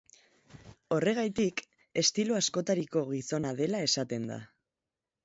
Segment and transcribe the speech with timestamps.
[0.95, 1.61] Horregatik,
[2.03, 4.39] estilo askotariko gizona dela esaten da.